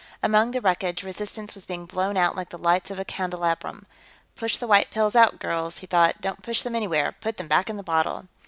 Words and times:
Among 0.23 0.49
the 0.49 0.61
wreckage, 0.61 1.03
resistance 1.03 1.53
was 1.53 1.67
being 1.67 1.85
blown 1.85 2.17
out 2.17 2.35
like 2.35 2.49
the 2.49 2.57
lights 2.57 2.89
of 2.89 2.97
a 2.97 3.05
candelabrum. 3.05 3.85
Push 4.35 4.57
the 4.57 4.65
white 4.65 4.89
pills 4.89 5.15
out, 5.15 5.37
girls, 5.37 5.77
he 5.77 5.85
thought. 5.85 6.21
Don't 6.21 6.41
push 6.41 6.63
them 6.63 6.73
anywhere; 6.73 7.11
put 7.11 7.37
them 7.37 7.47
back 7.47 7.69
in 7.69 7.77
the 7.77 7.83
bottle. 7.83 8.25